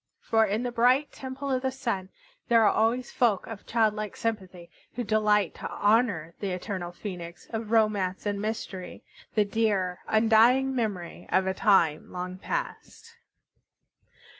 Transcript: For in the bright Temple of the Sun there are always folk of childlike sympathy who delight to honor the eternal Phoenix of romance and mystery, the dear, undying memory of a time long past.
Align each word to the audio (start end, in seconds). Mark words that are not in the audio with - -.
For 0.19 0.45
in 0.47 0.63
the 0.63 0.71
bright 0.71 1.11
Temple 1.11 1.51
of 1.51 1.61
the 1.61 1.69
Sun 1.71 2.09
there 2.47 2.63
are 2.63 2.73
always 2.73 3.11
folk 3.11 3.45
of 3.45 3.67
childlike 3.67 4.15
sympathy 4.17 4.71
who 4.95 5.03
delight 5.03 5.53
to 5.53 5.69
honor 5.69 6.33
the 6.39 6.49
eternal 6.49 6.91
Phoenix 6.91 7.45
of 7.51 7.69
romance 7.69 8.25
and 8.25 8.41
mystery, 8.41 9.03
the 9.35 9.45
dear, 9.45 9.99
undying 10.07 10.75
memory 10.75 11.27
of 11.29 11.45
a 11.45 11.53
time 11.53 12.11
long 12.11 12.39
past. 12.39 13.13